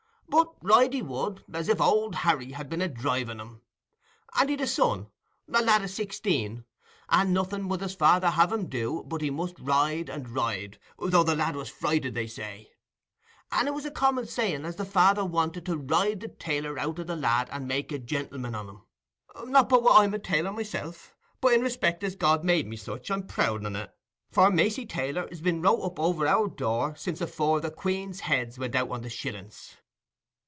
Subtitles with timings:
[0.33, 3.61] But ride he would, as if Old Harry had been a driving him;
[4.39, 5.07] and he'd a son,
[5.53, 6.63] a lad o' sixteen;
[7.09, 11.35] and nothing would his father have him do, but he must ride and ride—though the
[11.35, 12.67] lad was frighted, they said.
[13.51, 16.97] And it was a common saying as the father wanted to ride the tailor out
[17.01, 21.13] o' the lad, and make a gentleman on him—not but what I'm a tailor myself,
[21.41, 23.91] but in respect as God made me such, I'm proud on it,
[24.31, 28.57] for "Macey, tailor", 's been wrote up over our door since afore the Queen's heads
[28.57, 29.75] went out on the shillings.